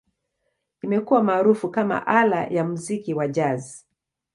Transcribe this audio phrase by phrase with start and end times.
[0.81, 3.85] Imekuwa maarufu kama ala ya muziki wa Jazz.